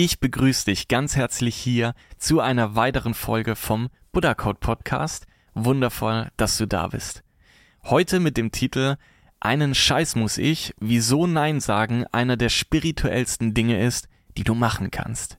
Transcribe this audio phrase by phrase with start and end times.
[0.00, 5.26] Ich begrüße dich ganz herzlich hier zu einer weiteren Folge vom Buddha Code Podcast.
[5.54, 7.24] Wundervoll, dass du da bist.
[7.82, 8.94] Heute mit dem Titel
[9.40, 14.92] Einen Scheiß muss ich, wieso Nein sagen einer der spirituellsten Dinge ist, die du machen
[14.92, 15.36] kannst.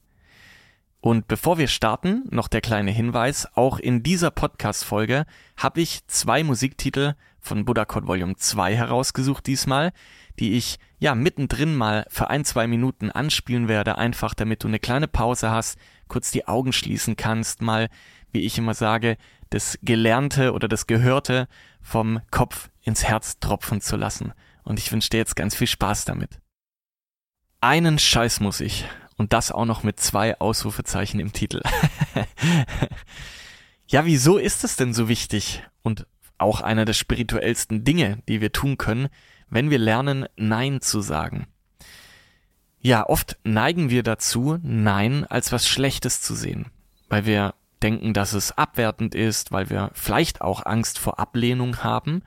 [1.02, 6.44] Und bevor wir starten, noch der kleine Hinweis, auch in dieser Podcast-Folge habe ich zwei
[6.44, 9.94] Musiktitel von Buddha Code Volume 2 herausgesucht diesmal,
[10.40, 14.80] die ich ja mittendrin mal für ein, zwei Minuten anspielen werde, einfach damit du eine
[14.80, 17.90] kleine Pause hast, kurz die Augen schließen kannst, mal,
[18.34, 19.16] wie ich immer sage,
[19.52, 21.48] das Gelernte oder das Gehörte
[21.82, 24.34] vom Kopf ins Herz tropfen zu lassen.
[24.64, 26.40] Und ich wünsche dir jetzt ganz viel Spaß damit.
[27.62, 28.86] Einen Scheiß muss ich.
[29.20, 31.62] Und das auch noch mit zwei Ausrufezeichen im Titel.
[33.88, 35.62] ja, wieso ist es denn so wichtig?
[35.82, 36.08] Und
[36.38, 39.10] auch einer der spirituellsten Dinge, die wir tun können,
[39.50, 41.48] wenn wir lernen, Nein zu sagen.
[42.80, 46.68] Ja, oft neigen wir dazu, Nein als was Schlechtes zu sehen,
[47.10, 52.24] weil wir denken, dass es abwertend ist, weil wir vielleicht auch Angst vor Ablehnung haben.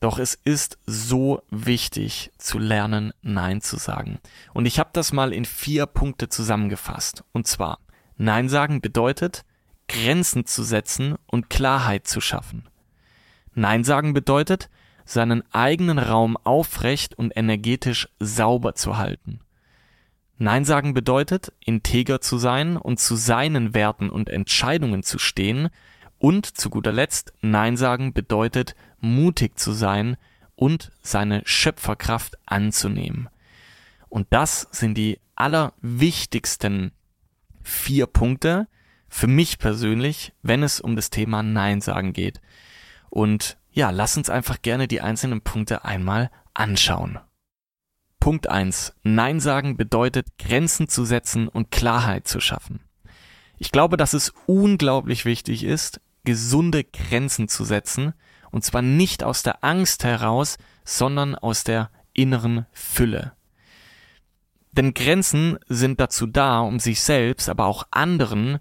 [0.00, 4.20] Doch es ist so wichtig zu lernen, Nein zu sagen.
[4.54, 7.24] Und ich habe das mal in vier Punkte zusammengefasst.
[7.32, 7.80] Und zwar,
[8.16, 9.44] Nein sagen bedeutet,
[9.88, 12.68] Grenzen zu setzen und Klarheit zu schaffen.
[13.54, 14.68] Nein sagen bedeutet,
[15.04, 19.40] seinen eigenen Raum aufrecht und energetisch sauber zu halten.
[20.36, 25.70] Nein sagen bedeutet, integer zu sein und zu seinen Werten und Entscheidungen zu stehen.
[26.18, 30.16] Und zu guter Letzt, Nein sagen bedeutet, mutig zu sein
[30.54, 33.28] und seine Schöpferkraft anzunehmen.
[34.08, 36.92] Und das sind die allerwichtigsten
[37.62, 38.66] vier Punkte
[39.08, 42.40] für mich persönlich, wenn es um das Thema Nein sagen geht.
[43.10, 47.18] Und ja, lass uns einfach gerne die einzelnen Punkte einmal anschauen.
[48.20, 52.80] Punkt eins: Nein sagen bedeutet Grenzen zu setzen und Klarheit zu schaffen.
[53.58, 58.14] Ich glaube, dass es unglaublich wichtig ist, gesunde Grenzen zu setzen,
[58.50, 63.32] und zwar nicht aus der Angst heraus, sondern aus der inneren Fülle.
[64.72, 68.58] Denn Grenzen sind dazu da, um sich selbst, aber auch anderen,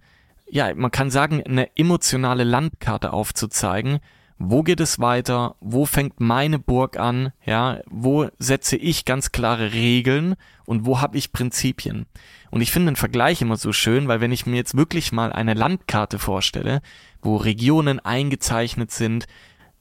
[0.49, 3.99] ja, man kann sagen, eine emotionale Landkarte aufzuzeigen,
[4.39, 9.73] wo geht es weiter, wo fängt meine Burg an, ja, wo setze ich ganz klare
[9.73, 12.05] Regeln und wo habe ich Prinzipien.
[12.51, 15.33] Und ich finde den Vergleich immer so schön, weil wenn ich mir jetzt wirklich mal
[15.33, 16.81] eine Landkarte vorstelle,
[17.21, 19.25] wo Regionen eingezeichnet sind,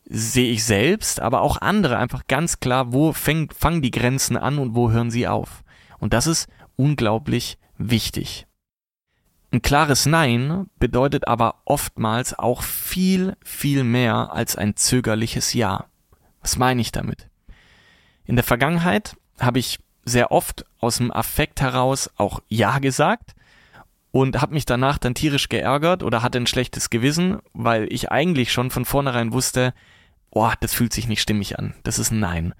[0.09, 4.59] sehe ich selbst, aber auch andere einfach ganz klar, wo fängt, fangen die Grenzen an
[4.59, 5.65] und wo hören sie auf.
[5.99, 8.47] Und das ist unglaublich wichtig.
[9.53, 15.87] Ein klares Nein bedeutet aber oftmals auch viel, viel mehr als ein zögerliches Ja.
[16.41, 17.29] Was meine ich damit?
[18.25, 23.35] In der Vergangenheit habe ich sehr oft aus dem Affekt heraus auch Ja gesagt
[24.13, 28.53] und habe mich danach dann tierisch geärgert oder hatte ein schlechtes Gewissen, weil ich eigentlich
[28.53, 29.75] schon von vornherein wusste,
[30.31, 32.55] boah, das fühlt sich nicht stimmig an, das ist ein Nein.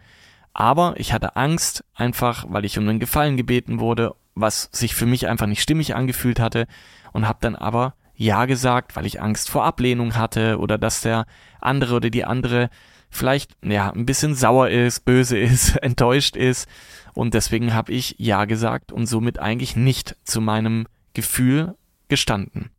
[0.53, 5.07] Aber ich hatte Angst, einfach weil ich um einen Gefallen gebeten wurde was sich für
[5.07, 6.69] mich einfach nicht stimmig angefühlt hatte
[7.13, 11.27] und habe dann aber ja gesagt, weil ich Angst vor Ablehnung hatte oder dass der
[11.61, 12.71] andere oder die andere
[13.11, 16.69] vielleicht ja ein bisschen sauer ist, böse ist, enttäuscht ist
[17.15, 21.75] und deswegen habe ich ja gesagt und somit eigentlich nicht zu meinem Gefühl
[22.09, 22.71] gestanden.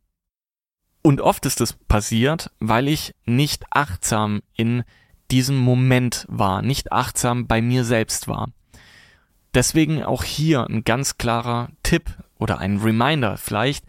[1.08, 4.84] Und oft ist es passiert, weil ich nicht achtsam in
[5.30, 8.50] diesem Moment war, nicht achtsam bei mir selbst war.
[9.54, 13.86] Deswegen auch hier ein ganz klarer Tipp oder ein Reminder vielleicht.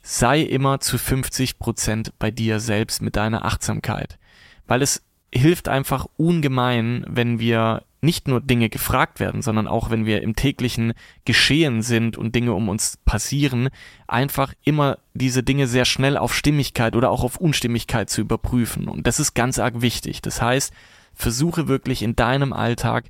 [0.00, 4.20] Sei immer zu 50 Prozent bei dir selbst mit deiner Achtsamkeit.
[4.68, 5.02] Weil es
[5.34, 10.34] hilft einfach ungemein, wenn wir nicht nur Dinge gefragt werden, sondern auch wenn wir im
[10.34, 10.92] täglichen
[11.24, 13.68] Geschehen sind und Dinge um uns passieren,
[14.08, 18.88] einfach immer diese Dinge sehr schnell auf Stimmigkeit oder auch auf Unstimmigkeit zu überprüfen.
[18.88, 20.20] Und das ist ganz arg wichtig.
[20.20, 20.72] Das heißt,
[21.14, 23.04] versuche wirklich in deinem Alltag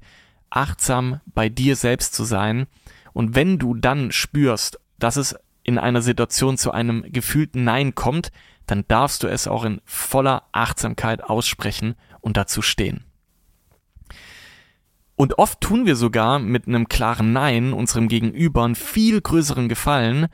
[0.51, 2.67] achtsam bei dir selbst zu sein.
[3.15, 8.31] Und wenn du dann spürst, dass es in einer Situation zu einem gefühlten Nein kommt,
[8.73, 13.05] dann darfst du es auch in voller Achtsamkeit aussprechen und dazu stehen.
[15.15, 20.29] Und oft tun wir sogar mit einem klaren Nein unserem Gegenüber einen viel größeren Gefallen,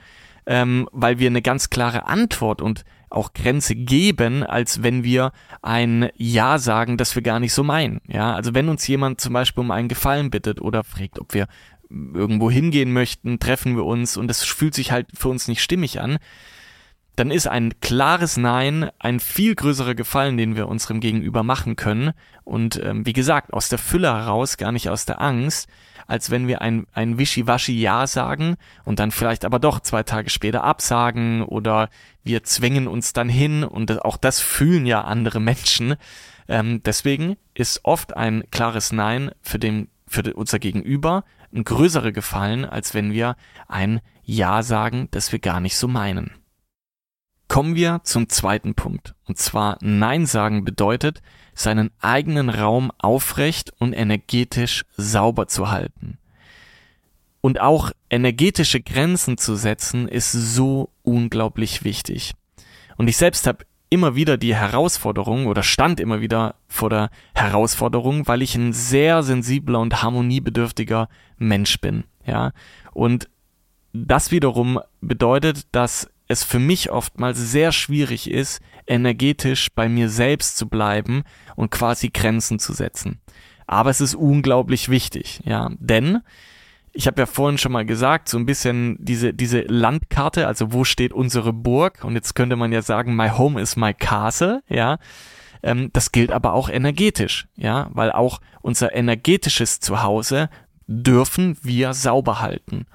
[0.47, 6.09] ähm, weil wir eine ganz klare Antwort und auch Grenze geben, als wenn wir ein
[6.15, 8.01] Ja sagen, das wir gar nicht so meinen.
[8.07, 11.49] Ja, also wenn uns jemand zum Beispiel um einen Gefallen bittet oder fragt, ob wir
[11.91, 16.01] irgendwo hingehen möchten, treffen wir uns und es fühlt sich halt für uns nicht stimmig
[16.01, 16.19] an,
[17.19, 22.13] dann ist ein klares Nein ein viel größerer Gefallen, den wir unserem Gegenüber machen können.
[22.45, 25.69] Und ähm, wie gesagt, aus der Fülle heraus, gar nicht aus der Angst,
[26.07, 30.31] als wenn wir ein, ein Wischiwaschi Ja sagen und dann vielleicht aber doch zwei Tage
[30.31, 31.89] später absagen oder
[32.23, 35.97] wir zwängen uns dann hin und auch das fühlen ja andere Menschen.
[36.47, 42.65] Ähm, deswegen ist oft ein klares Nein für, den, für unser Gegenüber ein größerer Gefallen,
[42.65, 43.35] als wenn wir
[43.67, 46.31] ein Ja sagen, das wir gar nicht so meinen.
[47.49, 49.15] Kommen wir zum zweiten Punkt.
[49.27, 51.23] Und zwar Nein sagen bedeutet,
[51.55, 56.19] seinen eigenen Raum aufrecht und energetisch sauber zu halten.
[57.41, 62.35] Und auch energetische Grenzen zu setzen ist so unglaublich wichtig.
[62.97, 68.27] Und ich selbst habe immer wieder die Herausforderung oder stand immer wieder vor der Herausforderung,
[68.27, 71.09] weil ich ein sehr sensibler und harmoniebedürftiger
[71.39, 72.53] Mensch bin, ja.
[72.93, 73.31] Und
[73.93, 80.57] das wiederum bedeutet, dass es für mich oftmals sehr schwierig ist, energetisch bei mir selbst
[80.57, 81.25] zu bleiben
[81.57, 83.21] und quasi Grenzen zu setzen.
[83.67, 86.21] Aber es ist unglaublich wichtig, ja, denn
[86.93, 90.85] ich habe ja vorhin schon mal gesagt, so ein bisschen diese, diese Landkarte, also wo
[90.85, 92.03] steht unsere Burg?
[92.03, 94.99] Und jetzt könnte man ja sagen, my home is my castle, ja.
[95.63, 100.51] Ähm, das gilt aber auch energetisch, ja, weil auch unser energetisches Zuhause
[100.87, 102.87] dürfen wir sauber halten.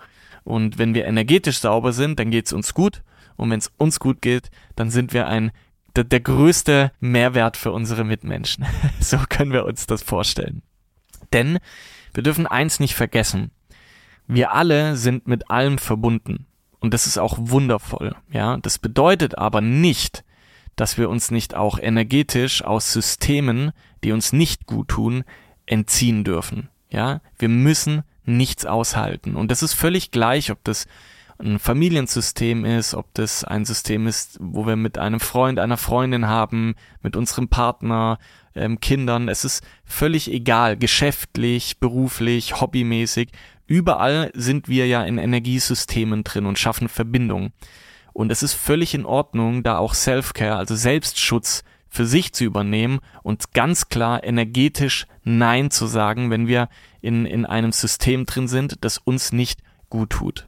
[0.44, 3.04] Und wenn wir energetisch sauber sind, dann geht's uns gut.
[3.36, 5.52] Und wenn es uns gut geht, dann sind wir ein
[5.96, 8.66] der, der größte Mehrwert für unsere Mitmenschen.
[9.00, 10.64] so können wir uns das vorstellen.
[11.32, 11.60] Denn
[12.14, 13.52] wir dürfen eins nicht vergessen.
[14.28, 16.48] Wir alle sind mit allem verbunden.
[16.80, 18.16] Und das ist auch wundervoll.
[18.32, 20.24] Ja, das bedeutet aber nicht,
[20.76, 23.72] dass wir uns nicht auch energetisch aus Systemen,
[24.04, 25.24] die uns nicht gut tun,
[25.66, 26.70] entziehen dürfen.
[26.90, 29.36] Ja, wir müssen nichts aushalten.
[29.36, 30.88] Und das ist völlig gleich, ob das
[31.40, 36.28] ein Familiensystem ist, ob das ein System ist, wo wir mit einem Freund, einer Freundin
[36.28, 38.20] haben, mit unserem Partner,
[38.56, 39.30] ähm, Kindern.
[39.30, 43.30] Es ist völlig egal, geschäftlich, beruflich, hobbymäßig.
[43.66, 47.54] Überall sind wir ja in Energiesystemen drin und schaffen Verbindungen.
[48.14, 53.00] Und es ist völlig in Ordnung, da auch Self-Care, also Selbstschutz für sich zu übernehmen
[53.24, 56.70] und ganz klar energetisch Nein zu sagen, wenn wir
[57.02, 60.48] in, in einem System drin sind, das uns nicht gut tut.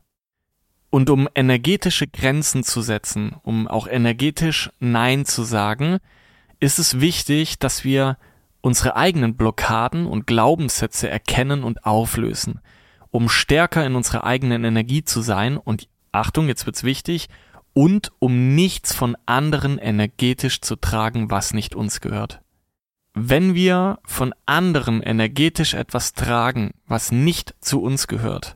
[0.95, 5.97] Und um energetische Grenzen zu setzen, um auch energetisch Nein zu sagen,
[6.61, 8.17] ist es wichtig, dass wir
[8.61, 12.61] unsere eigenen Blockaden und Glaubenssätze erkennen und auflösen,
[13.11, 17.27] um stärker in unserer eigenen Energie zu sein und Achtung, jetzt wird's wichtig,
[17.73, 22.39] und um nichts von anderen energetisch zu tragen, was nicht uns gehört.
[23.13, 28.55] Wenn wir von anderen energetisch etwas tragen, was nicht zu uns gehört,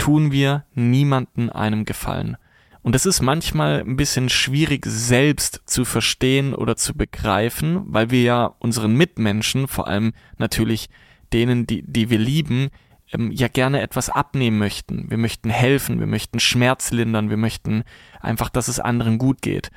[0.00, 2.36] tun wir niemanden einem Gefallen.
[2.82, 8.22] Und es ist manchmal ein bisschen schwierig selbst zu verstehen oder zu begreifen, weil wir
[8.22, 10.88] ja unseren Mitmenschen, vor allem natürlich
[11.34, 12.70] denen, die, die wir lieben,
[13.12, 15.10] ähm, ja gerne etwas abnehmen möchten.
[15.10, 17.84] Wir möchten helfen, wir möchten Schmerz lindern, wir möchten
[18.20, 19.70] einfach, dass es anderen gut geht.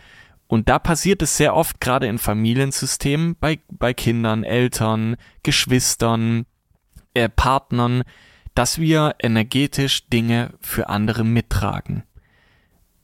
[0.48, 6.46] Und da passiert es sehr oft, gerade in Familiensystemen, bei, bei Kindern, Eltern, Geschwistern,
[7.14, 8.04] äh, Partnern,
[8.56, 12.04] dass wir energetisch Dinge für andere mittragen.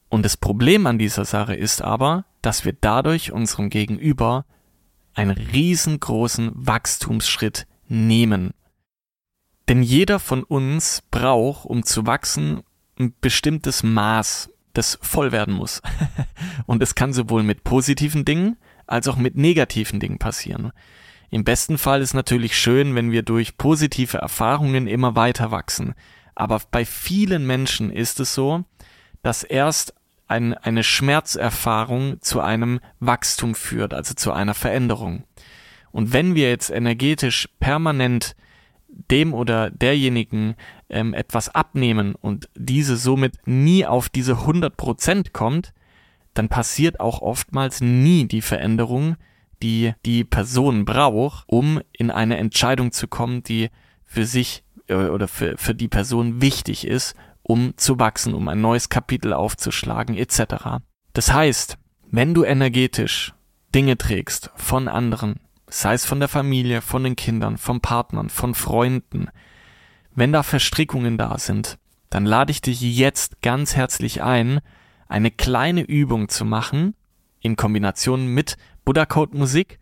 [0.09, 4.45] Und das Problem an dieser Sache ist aber, dass wir dadurch unserem Gegenüber
[5.13, 8.53] einen riesengroßen Wachstumsschritt nehmen.
[9.67, 12.61] Denn jeder von uns braucht, um zu wachsen,
[12.99, 15.81] ein bestimmtes Maß, das voll werden muss.
[16.65, 20.71] Und es kann sowohl mit positiven Dingen als auch mit negativen Dingen passieren.
[21.31, 25.93] Im besten Fall ist natürlich schön, wenn wir durch positive Erfahrungen immer weiter wachsen.
[26.35, 28.63] Aber bei vielen Menschen ist es so,
[29.21, 29.93] dass erst
[30.27, 35.23] ein, eine Schmerzerfahrung zu einem Wachstum führt, also zu einer Veränderung.
[35.91, 38.35] Und wenn wir jetzt energetisch permanent
[38.87, 40.55] dem oder derjenigen
[40.89, 45.73] ähm, etwas abnehmen und diese somit nie auf diese 100% kommt,
[46.33, 49.15] dann passiert auch oftmals nie die Veränderung,
[49.61, 53.69] die die Person braucht, um in eine Entscheidung zu kommen, die
[54.05, 58.61] für sich äh, oder für, für die Person wichtig ist, um zu wachsen, um ein
[58.61, 60.81] neues Kapitel aufzuschlagen, etc.
[61.13, 61.77] Das heißt,
[62.11, 63.33] wenn du energetisch
[63.73, 68.55] Dinge trägst von anderen, sei es von der Familie, von den Kindern, von Partnern, von
[68.55, 69.29] Freunden,
[70.15, 71.77] wenn da Verstrickungen da sind,
[72.09, 74.59] dann lade ich dich jetzt ganz herzlich ein,
[75.07, 76.95] eine kleine Übung zu machen,
[77.41, 78.57] in Kombination mit
[78.89, 79.77] Buddha Code Musik.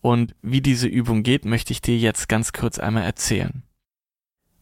[0.00, 3.62] Und wie diese Übung geht, möchte ich dir jetzt ganz kurz einmal erzählen.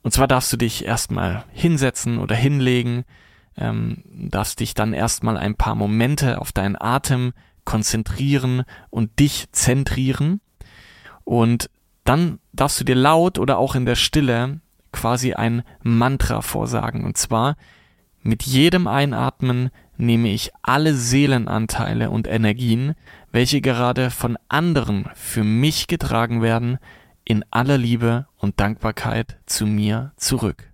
[0.02, 3.04] Und zwar darfst du dich erstmal hinsetzen oder hinlegen,
[3.56, 7.32] ähm, darfst dich dann erstmal ein paar Momente auf deinen Atem
[7.64, 10.40] konzentrieren und dich zentrieren.
[11.22, 11.70] Und
[12.02, 17.04] dann darfst du dir laut oder auch in der Stille quasi ein Mantra vorsagen.
[17.04, 17.54] Und zwar
[18.26, 22.94] mit jedem Einatmen nehme ich alle Seelenanteile und Energien,
[23.30, 26.78] welche gerade von anderen für mich getragen werden,
[27.24, 30.70] in aller Liebe und Dankbarkeit zu mir zurück.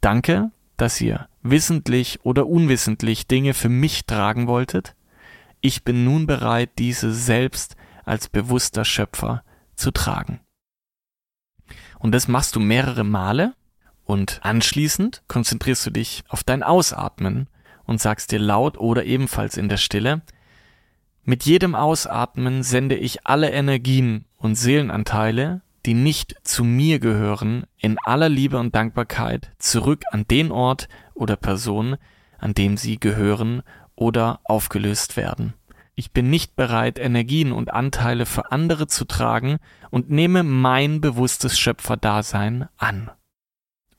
[0.00, 4.94] Danke, dass ihr wissentlich oder unwissentlich Dinge für mich tragen wolltet.
[5.60, 9.44] Ich bin nun bereit, diese selbst als bewusster Schöpfer
[9.76, 10.40] zu tragen.
[11.98, 13.54] Und das machst du mehrere Male
[14.10, 17.48] und anschließend konzentrierst du dich auf dein Ausatmen
[17.84, 20.22] und sagst dir laut oder ebenfalls in der Stille,
[21.22, 27.98] mit jedem Ausatmen sende ich alle Energien und Seelenanteile, die nicht zu mir gehören, in
[28.04, 31.96] aller Liebe und Dankbarkeit zurück an den Ort oder Person,
[32.38, 33.62] an dem sie gehören
[33.94, 35.54] oder aufgelöst werden.
[35.94, 39.58] Ich bin nicht bereit, Energien und Anteile für andere zu tragen
[39.90, 43.10] und nehme mein bewusstes Schöpferdasein an.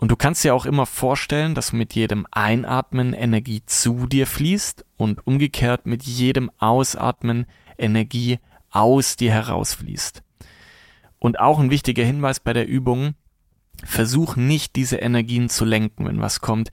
[0.01, 4.83] Und du kannst dir auch immer vorstellen, dass mit jedem Einatmen Energie zu dir fließt
[4.97, 7.45] und umgekehrt mit jedem Ausatmen
[7.77, 8.39] Energie
[8.71, 10.23] aus dir herausfließt.
[11.19, 13.13] Und auch ein wichtiger Hinweis bei der Übung,
[13.83, 16.71] versuch nicht diese Energien zu lenken, wenn was kommt.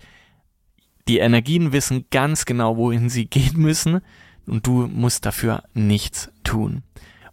[1.06, 4.00] Die Energien wissen ganz genau, wohin sie gehen müssen
[4.46, 6.82] und du musst dafür nichts tun.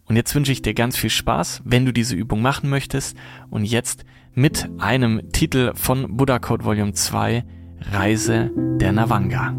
[0.04, 3.16] Und jetzt wünsche ich dir ganz viel Spaß, wenn du diese Übung machen möchtest.
[3.48, 4.04] Und jetzt
[4.36, 7.42] mit einem Titel von Buddha Code Volume 2,
[7.90, 9.54] Reise der Navanga.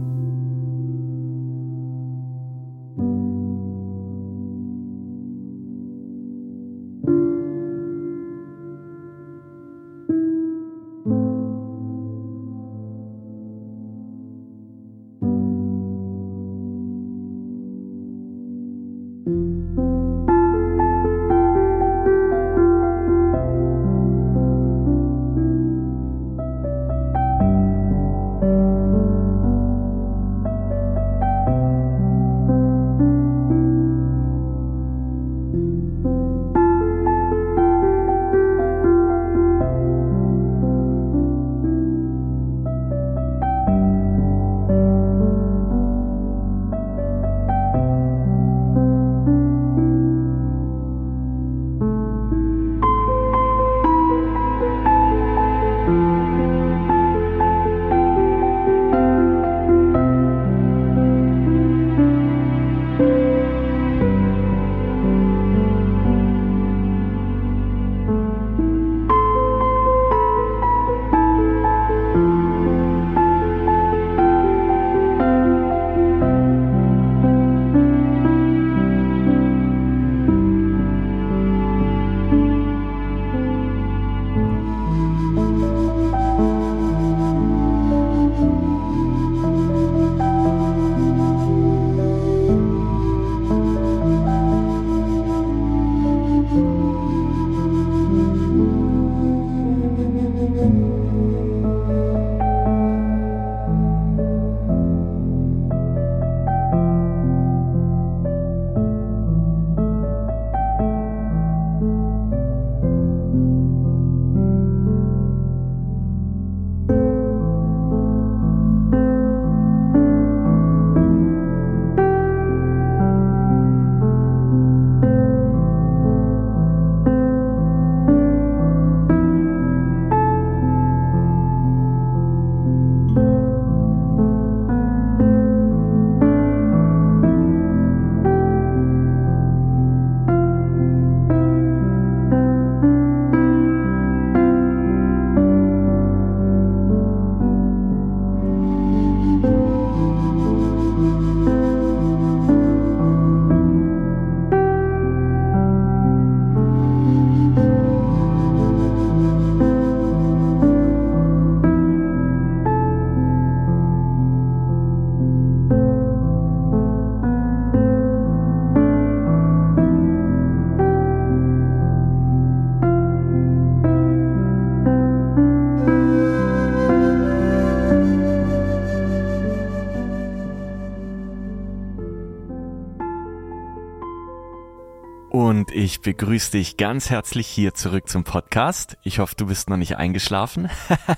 [185.88, 188.98] Ich begrüße dich ganz herzlich hier zurück zum Podcast.
[189.03, 190.70] Ich hoffe, du bist noch nicht eingeschlafen.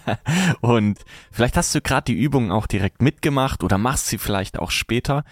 [0.62, 1.00] und
[1.32, 5.24] vielleicht hast du gerade die Übung auch direkt mitgemacht oder machst sie vielleicht auch später.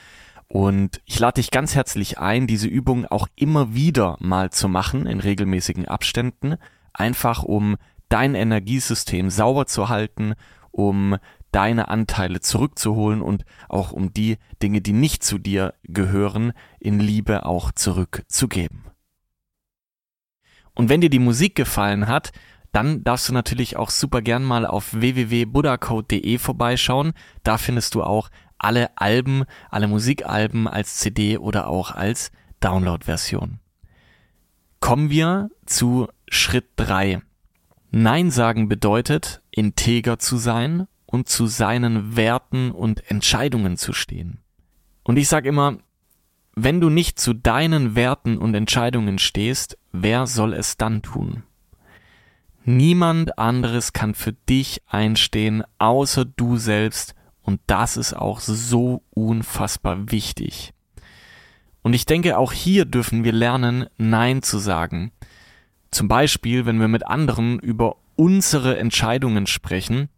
[0.47, 5.05] Und ich lade dich ganz herzlich ein, diese Übung auch immer wieder mal zu machen
[5.05, 6.55] in regelmäßigen Abständen,
[6.91, 7.77] einfach um
[8.09, 10.33] dein Energiesystem sauber zu halten,
[10.71, 11.15] um
[11.51, 17.45] deine Anteile zurückzuholen und auch um die Dinge, die nicht zu dir gehören, in Liebe
[17.45, 18.87] auch zurückzugeben.
[20.77, 22.31] Und wenn dir die Musik gefallen hat,
[22.71, 27.13] dann darfst du natürlich auch super gern mal auf www.buddhacode.de vorbeischauen.
[27.41, 28.29] Da findest du auch
[28.59, 33.59] alle Alben, alle Musikalben als CD oder auch als Download-Version.
[34.79, 37.23] Kommen wir zu Schritt drei.
[37.89, 44.41] Nein sagen bedeutet, integer zu sein und zu seinen Werten und Entscheidungen zu stehen.
[45.03, 45.79] Und ich sage immer,
[46.59, 51.43] wenn du nicht zu deinen Werten und Entscheidungen stehst, wer soll es dann tun?
[52.65, 60.09] Niemand anderes kann für dich einstehen, außer du selbst, und das ist auch so unfassbar
[60.11, 60.73] wichtig.
[61.83, 65.11] Und ich denke, auch hier dürfen wir lernen, Nein zu sagen.
[65.91, 70.09] Zum Beispiel, wenn wir mit anderen über unsere Entscheidungen sprechen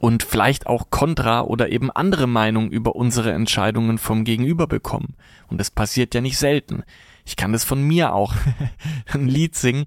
[0.00, 5.14] und vielleicht auch Kontra oder eben andere Meinungen über unsere Entscheidungen vom Gegenüber bekommen.
[5.48, 6.84] Und das passiert ja nicht selten.
[7.26, 8.34] Ich kann das von mir auch
[9.12, 9.84] ein Lied singen,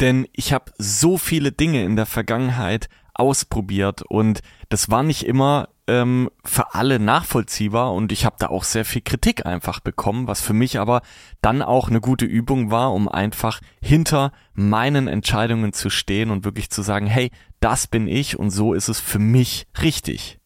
[0.00, 5.70] denn ich habe so viele Dinge in der Vergangenheit ausprobiert und das war nicht immer
[5.86, 10.42] ähm, für alle nachvollziehbar und ich habe da auch sehr viel Kritik einfach bekommen, was
[10.42, 11.00] für mich aber
[11.40, 16.70] dann auch eine gute Übung war, um einfach hinter meinen Entscheidungen zu stehen und wirklich
[16.70, 17.30] zu sagen, hey,
[17.64, 20.38] das bin ich und so ist es für mich richtig.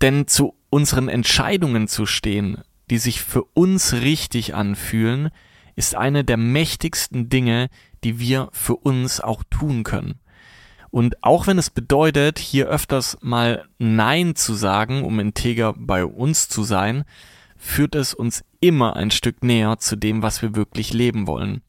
[0.00, 5.30] Denn zu unseren Entscheidungen zu stehen, die sich für uns richtig anfühlen,
[5.76, 7.68] ist eine der mächtigsten Dinge,
[8.02, 10.18] die wir für uns auch tun können.
[10.90, 16.48] Und auch wenn es bedeutet, hier öfters mal Nein zu sagen, um integer bei uns
[16.48, 17.04] zu sein,
[17.56, 21.62] führt es uns immer ein Stück näher zu dem, was wir wirklich leben wollen.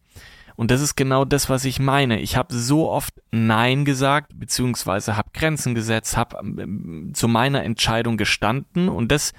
[0.57, 2.19] Und das ist genau das, was ich meine.
[2.19, 8.17] Ich habe so oft Nein gesagt, beziehungsweise habe Grenzen gesetzt, habe ähm, zu meiner Entscheidung
[8.17, 9.33] gestanden und das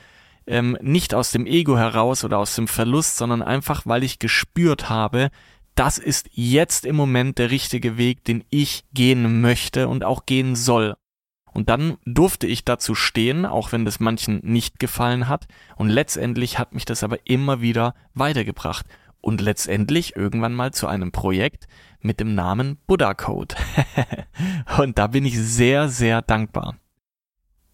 [0.47, 4.89] ähm, nicht aus dem Ego heraus oder aus dem Verlust, sondern einfach, weil ich gespürt
[4.89, 5.31] habe,
[5.75, 10.55] das ist jetzt im Moment der richtige Weg, den ich gehen möchte und auch gehen
[10.55, 10.95] soll.
[11.53, 15.49] Und dann durfte ich dazu stehen, auch wenn das manchen nicht gefallen hat.
[15.75, 18.87] Und letztendlich hat mich das aber immer wieder weitergebracht.
[19.29, 21.69] Und letztendlich irgendwann mal zu einem Projekt
[22.01, 23.57] mit dem Namen Buddha Code.
[24.79, 26.77] und da bin ich sehr, sehr dankbar.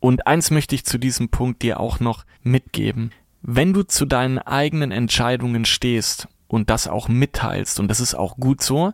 [0.01, 3.13] Und eins möchte ich zu diesem Punkt dir auch noch mitgeben.
[3.41, 8.37] Wenn du zu deinen eigenen Entscheidungen stehst und das auch mitteilst, und das ist auch
[8.37, 8.93] gut so,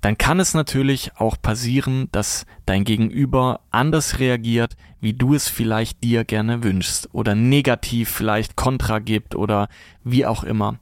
[0.00, 6.02] dann kann es natürlich auch passieren, dass dein Gegenüber anders reagiert, wie du es vielleicht
[6.02, 9.68] dir gerne wünschst oder negativ vielleicht Kontra gibt oder
[10.04, 10.78] wie auch immer.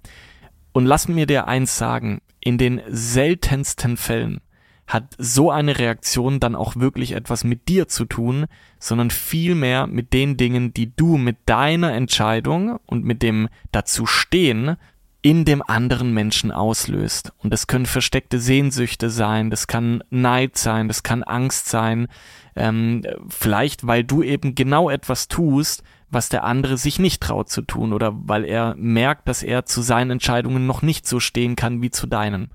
[0.77, 4.43] Und lass mir dir eins sagen, in den seltensten Fällen
[4.87, 8.45] hat so eine Reaktion dann auch wirklich etwas mit dir zu tun,
[8.79, 14.77] sondern vielmehr mit den Dingen, die du mit deiner Entscheidung und mit dem dazu stehen
[15.23, 17.33] in dem anderen Menschen auslöst.
[17.39, 22.07] Und das können versteckte Sehnsüchte sein, das kann Neid sein, das kann Angst sein,
[22.55, 27.63] ähm, vielleicht weil du eben genau etwas tust, was der andere sich nicht traut zu
[27.63, 31.83] tun oder weil er merkt, dass er zu seinen Entscheidungen noch nicht so stehen kann
[31.83, 32.51] wie zu deinen.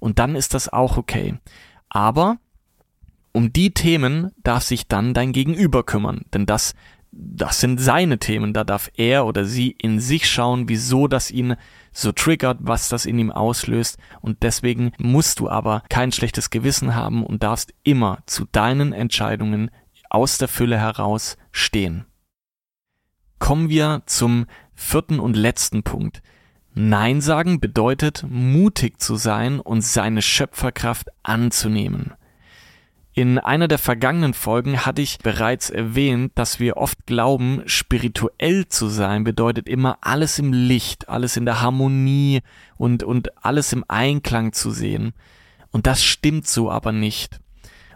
[0.00, 1.38] Und dann ist das auch okay.
[1.88, 2.38] Aber
[3.32, 6.74] um die Themen darf sich dann dein Gegenüber kümmern, denn das
[7.18, 11.56] das sind seine Themen, da darf er oder sie in sich schauen, wieso das ihn
[11.92, 16.94] so triggert, was das in ihm auslöst und deswegen musst du aber kein schlechtes Gewissen
[16.94, 19.70] haben und darfst immer zu deinen Entscheidungen
[20.10, 22.04] aus der Fülle heraus stehen.
[23.38, 26.22] Kommen wir zum vierten und letzten Punkt.
[26.74, 32.12] Nein sagen bedeutet mutig zu sein und seine Schöpferkraft anzunehmen.
[33.14, 38.88] In einer der vergangenen Folgen hatte ich bereits erwähnt, dass wir oft glauben, spirituell zu
[38.88, 42.42] sein bedeutet immer alles im Licht, alles in der Harmonie
[42.76, 45.14] und, und alles im Einklang zu sehen.
[45.70, 47.40] Und das stimmt so aber nicht.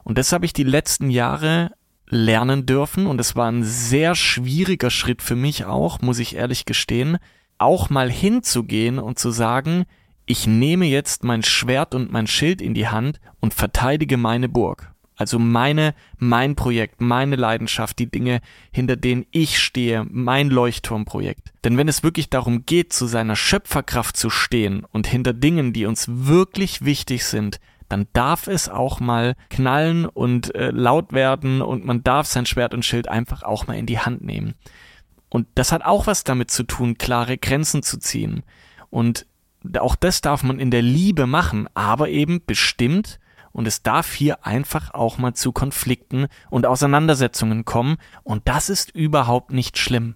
[0.05, 1.73] Und das habe ich die letzten Jahre
[2.11, 6.65] lernen dürfen und es war ein sehr schwieriger Schritt für mich auch, muss ich ehrlich
[6.65, 7.19] gestehen,
[7.59, 9.87] auch mal hinzugehen und zu sagen,
[10.27, 14.93] ich nehme jetzt mein Schwert und mein Schild in die Hand und verteidige meine Burg.
[15.21, 18.41] Also meine, mein Projekt, meine Leidenschaft, die Dinge,
[18.73, 21.53] hinter denen ich stehe, mein Leuchtturmprojekt.
[21.63, 25.85] Denn wenn es wirklich darum geht, zu seiner Schöpferkraft zu stehen und hinter Dingen, die
[25.85, 31.85] uns wirklich wichtig sind, dann darf es auch mal knallen und äh, laut werden und
[31.85, 34.55] man darf sein Schwert und Schild einfach auch mal in die Hand nehmen.
[35.29, 38.43] Und das hat auch was damit zu tun, klare Grenzen zu ziehen.
[38.91, 39.27] Und
[39.79, 43.21] auch das darf man in der Liebe machen, aber eben bestimmt
[43.53, 48.95] und es darf hier einfach auch mal zu Konflikten und Auseinandersetzungen kommen und das ist
[48.95, 50.15] überhaupt nicht schlimm.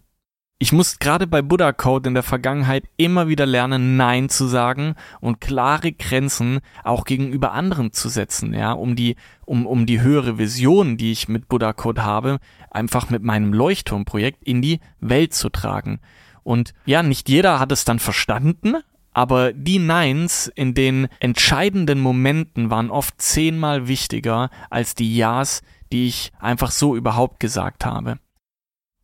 [0.64, 4.94] Ich muss gerade bei Buddha Code in der Vergangenheit immer wieder lernen, Nein zu sagen
[5.20, 10.38] und klare Grenzen auch gegenüber anderen zu setzen, ja, um die, um, um die höhere
[10.38, 12.38] Vision, die ich mit Buddha Code habe,
[12.70, 16.00] einfach mit meinem Leuchtturmprojekt in die Welt zu tragen.
[16.44, 18.76] Und ja, nicht jeder hat es dann verstanden,
[19.12, 25.60] aber die Neins in den entscheidenden Momenten waren oft zehnmal wichtiger als die Ja's,
[25.92, 28.18] die ich einfach so überhaupt gesagt habe.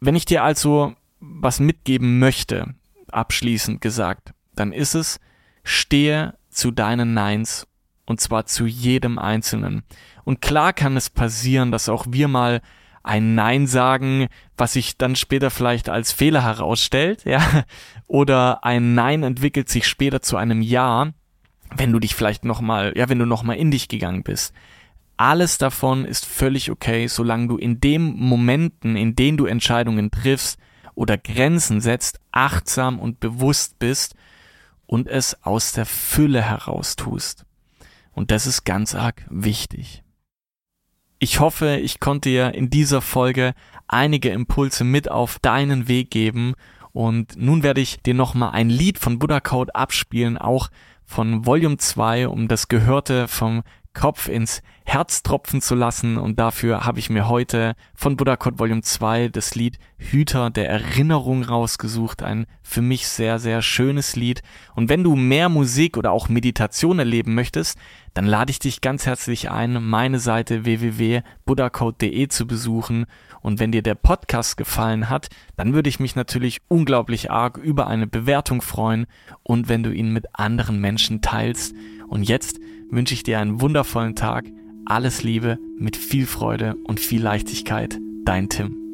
[0.02, 2.74] Wenn ich dir also was mitgeben möchte,
[3.12, 5.20] abschließend gesagt, dann ist es,
[5.62, 7.66] stehe zu deinen Neins
[8.06, 9.82] und zwar zu jedem Einzelnen.
[10.24, 12.60] Und klar kann es passieren, dass auch wir mal
[13.02, 17.40] ein Nein sagen, was sich dann später vielleicht als Fehler herausstellt, ja,
[18.06, 21.12] oder ein Nein entwickelt sich später zu einem Ja,
[21.76, 24.54] wenn du dich vielleicht nochmal, ja, wenn du nochmal in dich gegangen bist.
[25.16, 30.58] Alles davon ist völlig okay, solange du in dem Momenten, in denen du Entscheidungen triffst
[31.00, 34.14] oder Grenzen setzt, achtsam und bewusst bist
[34.84, 37.46] und es aus der Fülle heraus tust.
[38.12, 40.02] Und das ist ganz arg wichtig.
[41.18, 43.54] Ich hoffe, ich konnte dir in dieser Folge
[43.88, 46.52] einige Impulse mit auf deinen Weg geben
[46.92, 50.68] und nun werde ich dir nochmal ein Lied von Buddha Code abspielen, auch
[51.06, 56.84] von Volume 2, um das Gehörte vom Kopf ins Herz tropfen zu lassen und dafür
[56.84, 62.22] habe ich mir heute von Buddha Code Volume 2 das Lied Hüter der Erinnerung rausgesucht,
[62.22, 64.42] ein für mich sehr, sehr schönes Lied.
[64.74, 67.78] Und wenn du mehr Musik oder auch Meditation erleben möchtest,
[68.14, 73.06] dann lade ich dich ganz herzlich ein, meine Seite www.buddhacode.de zu besuchen.
[73.40, 77.86] Und wenn dir der Podcast gefallen hat, dann würde ich mich natürlich unglaublich arg über
[77.86, 79.06] eine Bewertung freuen
[79.42, 81.74] und wenn du ihn mit anderen Menschen teilst.
[82.08, 82.58] Und jetzt
[82.90, 84.50] wünsche ich dir einen wundervollen Tag.
[84.84, 87.98] Alles Liebe, mit viel Freude und viel Leichtigkeit.
[88.24, 88.89] Dein Tim.